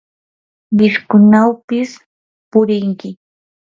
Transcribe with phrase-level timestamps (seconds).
[0.77, 1.89] wiskunawpis
[2.51, 3.09] purinki.